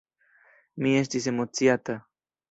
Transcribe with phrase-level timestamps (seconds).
[0.85, 1.99] Mi estis emociata.